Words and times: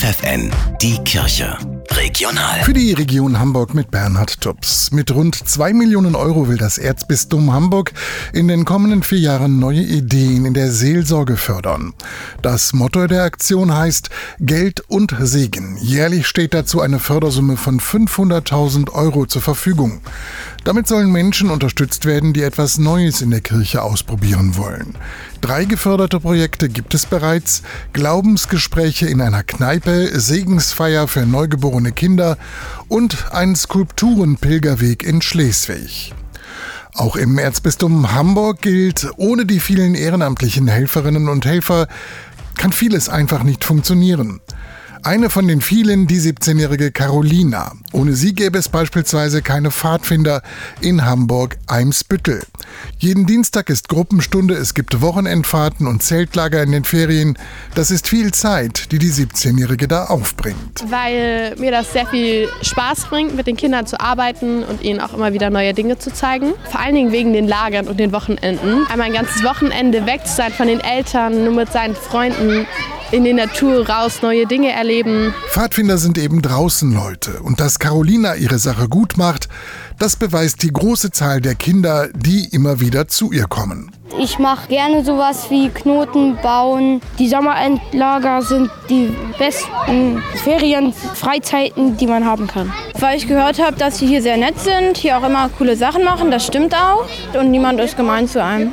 FFN, 0.00 0.50
die 0.80 0.96
Kirche. 1.04 1.58
Regional. 2.00 2.62
Für 2.62 2.72
die 2.72 2.94
Region 2.94 3.38
Hamburg 3.38 3.74
mit 3.74 3.90
Bernhard 3.90 4.40
Tubbs. 4.40 4.90
Mit 4.90 5.14
rund 5.14 5.34
zwei 5.34 5.74
Millionen 5.74 6.14
Euro 6.14 6.48
will 6.48 6.56
das 6.56 6.78
Erzbistum 6.78 7.52
Hamburg 7.52 7.92
in 8.32 8.48
den 8.48 8.64
kommenden 8.64 9.02
vier 9.02 9.18
Jahren 9.18 9.58
neue 9.58 9.82
Ideen 9.82 10.46
in 10.46 10.54
der 10.54 10.72
Seelsorge 10.72 11.36
fördern. 11.36 11.92
Das 12.40 12.72
Motto 12.72 13.06
der 13.06 13.24
Aktion 13.24 13.76
heißt 13.76 14.08
Geld 14.38 14.80
und 14.88 15.14
Segen. 15.20 15.76
Jährlich 15.76 16.26
steht 16.26 16.54
dazu 16.54 16.80
eine 16.80 17.00
Fördersumme 17.00 17.58
von 17.58 17.80
500.000 17.80 18.90
Euro 18.92 19.26
zur 19.26 19.42
Verfügung. 19.42 20.00
Damit 20.64 20.88
sollen 20.88 21.10
Menschen 21.10 21.50
unterstützt 21.50 22.06
werden, 22.06 22.32
die 22.32 22.42
etwas 22.42 22.78
Neues 22.78 23.20
in 23.20 23.30
der 23.30 23.40
Kirche 23.40 23.82
ausprobieren 23.82 24.56
wollen. 24.56 24.94
Drei 25.40 25.64
geförderte 25.64 26.20
Projekte 26.20 26.68
gibt 26.68 26.92
es 26.92 27.06
bereits. 27.06 27.62
Glaubensgespräche 27.94 29.06
in 29.06 29.22
einer 29.22 29.42
Kneipe, 29.42 30.20
Segensfeier 30.20 31.08
für 31.08 31.24
neugeborene 31.24 31.89
Kinder 31.92 32.36
und 32.88 33.32
ein 33.32 33.56
Skulpturenpilgerweg 33.56 35.02
in 35.02 35.22
Schleswig. 35.22 36.12
Auch 36.94 37.16
im 37.16 37.38
Erzbistum 37.38 38.12
Hamburg 38.12 38.62
gilt, 38.62 39.08
ohne 39.16 39.46
die 39.46 39.60
vielen 39.60 39.94
ehrenamtlichen 39.94 40.68
Helferinnen 40.68 41.28
und 41.28 41.46
Helfer 41.46 41.86
kann 42.56 42.72
vieles 42.72 43.08
einfach 43.08 43.42
nicht 43.42 43.64
funktionieren. 43.64 44.40
Eine 45.02 45.30
von 45.30 45.48
den 45.48 45.62
vielen, 45.62 46.06
die 46.06 46.20
17-jährige 46.20 46.92
Carolina. 46.92 47.72
Ohne 47.92 48.12
sie 48.12 48.34
gäbe 48.34 48.58
es 48.58 48.68
beispielsweise 48.68 49.40
keine 49.40 49.70
Pfadfinder 49.70 50.42
in 50.82 51.06
Hamburg-Eimsbüttel. 51.06 52.42
Jeden 52.98 53.24
Dienstag 53.24 53.70
ist 53.70 53.88
Gruppenstunde, 53.88 54.54
es 54.54 54.74
gibt 54.74 55.00
Wochenendfahrten 55.00 55.86
und 55.86 56.02
Zeltlager 56.02 56.62
in 56.62 56.72
den 56.72 56.84
Ferien. 56.84 57.38
Das 57.74 57.90
ist 57.90 58.08
viel 58.08 58.32
Zeit, 58.32 58.92
die 58.92 58.98
die 58.98 59.10
17-Jährige 59.10 59.88
da 59.88 60.04
aufbringt. 60.04 60.84
Weil 60.88 61.56
mir 61.56 61.70
das 61.70 61.94
sehr 61.94 62.06
viel 62.06 62.48
Spaß 62.60 63.06
bringt, 63.06 63.34
mit 63.34 63.46
den 63.46 63.56
Kindern 63.56 63.86
zu 63.86 63.98
arbeiten 63.98 64.62
und 64.64 64.82
ihnen 64.82 65.00
auch 65.00 65.14
immer 65.14 65.32
wieder 65.32 65.48
neue 65.48 65.72
Dinge 65.72 65.98
zu 65.98 66.12
zeigen. 66.12 66.52
Vor 66.70 66.80
allen 66.80 66.94
Dingen 66.94 67.10
wegen 67.10 67.32
den 67.32 67.48
Lagern 67.48 67.88
und 67.88 67.98
den 67.98 68.12
Wochenenden. 68.12 68.86
Einmal 68.90 69.06
ein 69.06 69.14
ganzes 69.14 69.42
Wochenende 69.44 70.04
weg 70.04 70.26
zu 70.26 70.34
sein 70.36 70.52
von 70.52 70.66
den 70.66 70.80
Eltern, 70.80 71.44
nur 71.44 71.54
mit 71.54 71.72
seinen 71.72 71.94
Freunden 71.94 72.66
in 73.12 73.24
die 73.24 73.32
Natur 73.32 73.88
raus, 73.88 74.22
neue 74.22 74.46
Dinge 74.46 74.72
erleben. 74.72 75.34
Pfadfinder 75.48 75.98
sind 75.98 76.18
eben 76.18 76.42
draußen 76.42 76.92
Leute. 76.92 77.40
Und 77.42 77.60
dass 77.60 77.78
Carolina 77.78 78.36
ihre 78.36 78.58
Sache 78.58 78.88
gut 78.88 79.16
macht, 79.16 79.48
das 79.98 80.16
beweist 80.16 80.62
die 80.62 80.72
große 80.72 81.10
Zahl 81.10 81.40
der 81.40 81.54
Kinder, 81.54 82.08
die 82.14 82.48
immer 82.52 82.80
wieder 82.80 83.08
zu 83.08 83.32
ihr 83.32 83.46
kommen. 83.46 83.90
Ich 84.18 84.38
mache 84.38 84.68
gerne 84.68 85.04
sowas 85.04 85.50
wie 85.50 85.68
Knoten 85.68 86.36
bauen. 86.42 87.00
Die 87.18 87.28
Sommerendlager 87.28 88.42
sind 88.42 88.70
die 88.88 89.14
besten 89.38 90.22
Ferien, 90.42 90.92
Freizeiten, 90.92 91.96
die 91.96 92.06
man 92.06 92.24
haben 92.24 92.46
kann. 92.46 92.72
Weil 92.98 93.16
ich 93.18 93.28
gehört 93.28 93.62
habe, 93.62 93.76
dass 93.76 93.98
sie 93.98 94.06
hier 94.06 94.22
sehr 94.22 94.36
nett 94.36 94.58
sind, 94.58 94.96
hier 94.96 95.18
auch 95.18 95.24
immer 95.24 95.48
coole 95.58 95.76
Sachen 95.76 96.04
machen, 96.04 96.30
das 96.30 96.46
stimmt 96.46 96.74
auch. 96.74 97.06
Und 97.38 97.50
niemand 97.50 97.80
ist 97.80 97.96
gemein 97.96 98.26
zu 98.26 98.42
einem. 98.42 98.72